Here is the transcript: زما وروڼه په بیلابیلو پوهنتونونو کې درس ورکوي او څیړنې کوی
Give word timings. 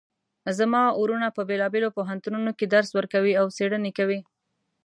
زما 0.59 0.83
وروڼه 1.01 1.27
په 1.35 1.41
بیلابیلو 1.49 1.95
پوهنتونونو 1.97 2.51
کې 2.57 2.65
درس 2.73 2.89
ورکوي 2.97 3.33
او 3.41 3.45
څیړنې 3.57 3.91
کوی 3.97 4.19